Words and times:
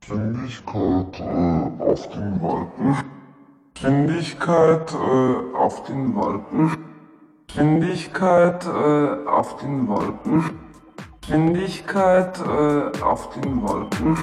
Geschwindigkeit 0.00 1.20
äh, 1.20 1.82
auf 1.82 2.08
den 2.08 2.40
Wolken. 2.40 2.96
Geschwindigkeit 3.74 4.92
äh, 4.94 5.56
auf 5.56 5.84
den 5.84 6.14
Wolken. 6.14 6.76
Geschwindigkeit 7.46 8.64
äh, 8.64 9.28
auf 9.28 9.56
den 9.58 9.88
Wolken. 9.88 10.50
Geschwindigkeit 11.20 12.38
äh, 12.40 13.02
auf 13.02 13.30
den 13.34 13.62
Wolken. 13.62 14.16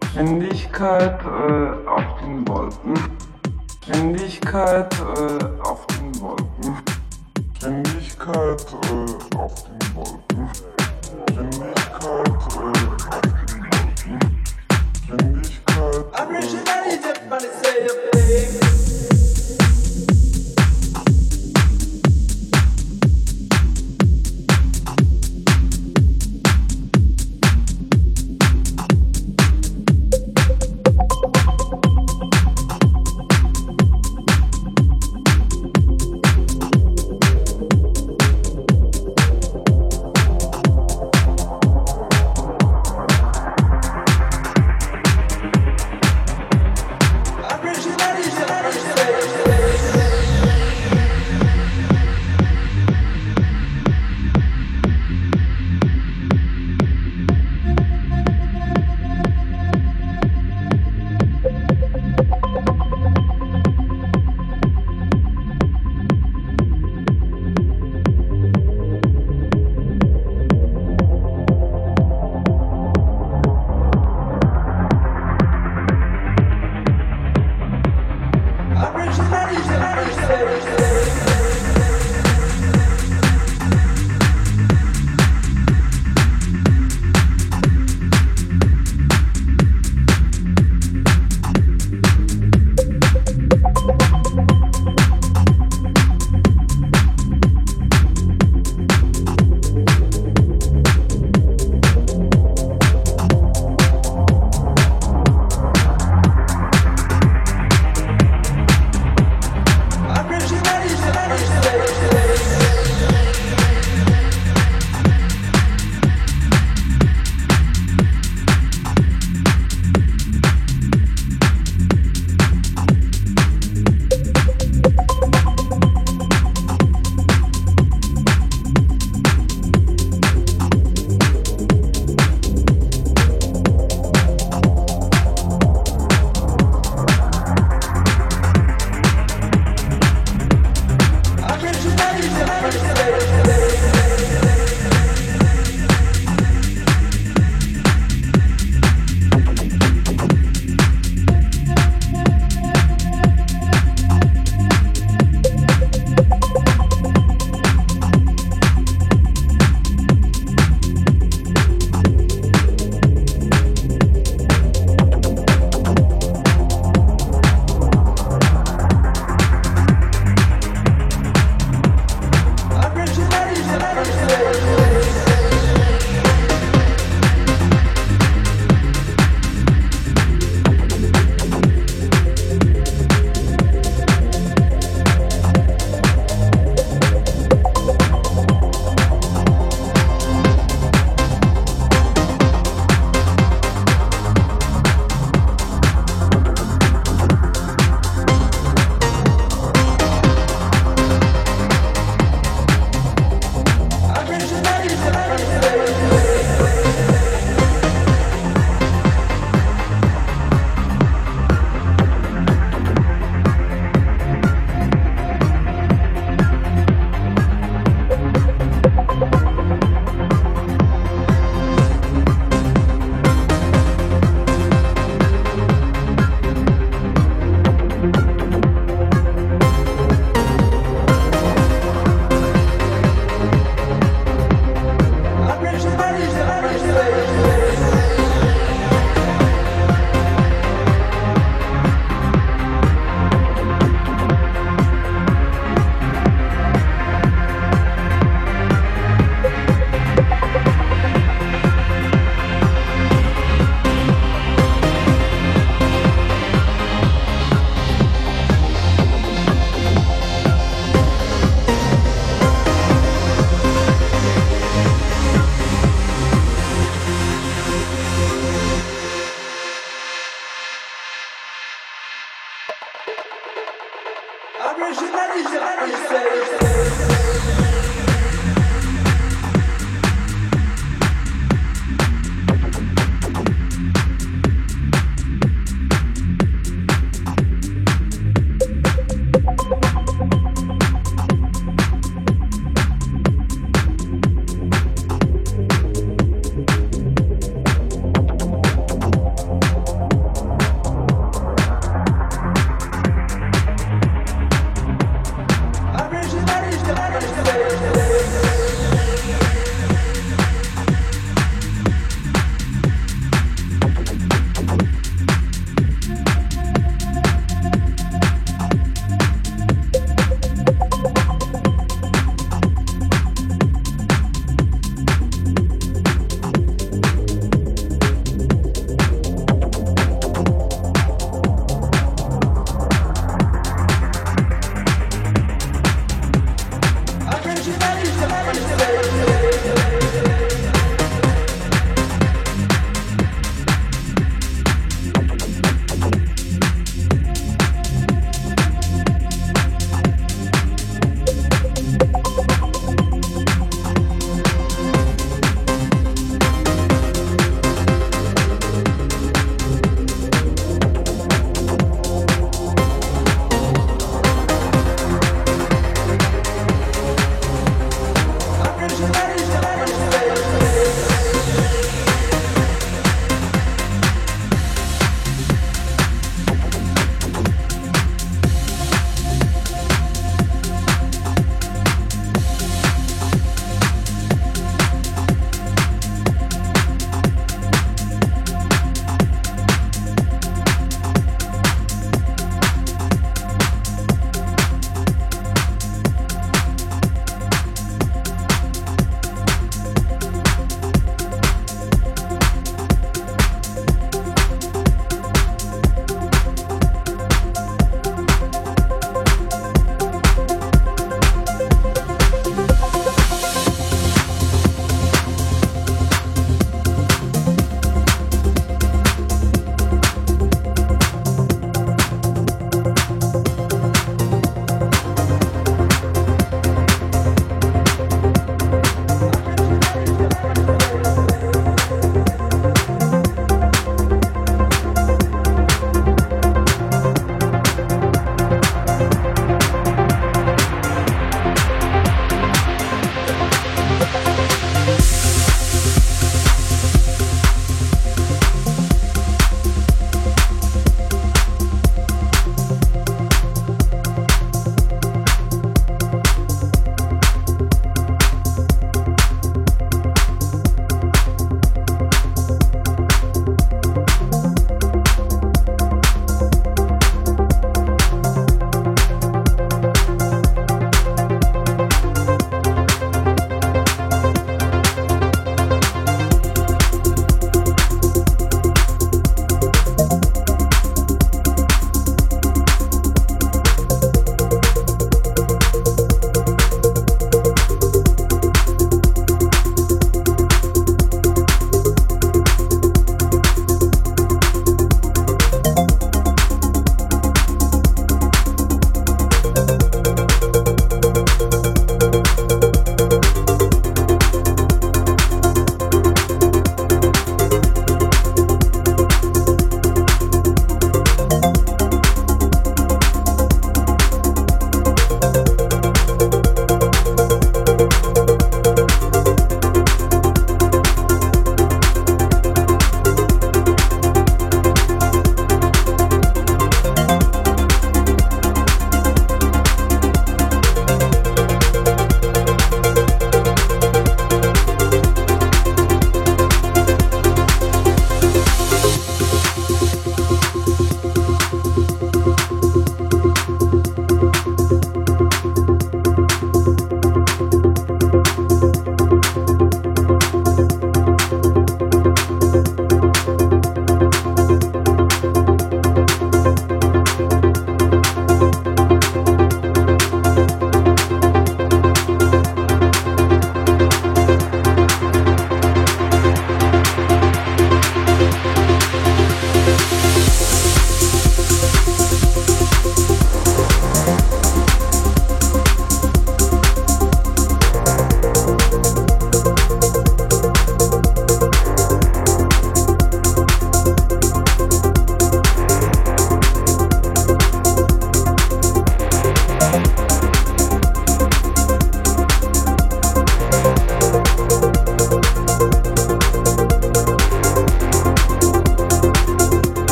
Geschwindigkeit 0.00 1.20
äh, 1.24 1.88
auf 1.88 2.16
den 2.22 2.48
Wolken. 2.48 2.94
Geschwindigkeit 3.86 4.94
äh, 5.00 5.60
auf 5.62 5.86
den 5.86 6.20
Wolken. 6.20 6.76
Geschwindigkeit 7.54 8.72
äh, 8.72 9.36
auf 9.38 9.66
den 9.66 9.94
Wolken. 9.94 10.48
Geschwindigkeit 11.28 12.46
äh, 12.50 12.86
auf 12.86 13.04
den 13.04 13.14
Wolken. 13.14 13.29
I'm 15.12 16.28
rich 16.28 16.52
and 16.52 16.68
I 16.68 16.88
need 16.88 17.02
to 17.02 17.26
money, 17.28 17.48
say 17.48 17.86
a 17.86 18.10
baby. 18.12 18.99